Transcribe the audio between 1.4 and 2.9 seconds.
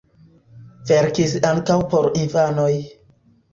ankaŭ por infanoj.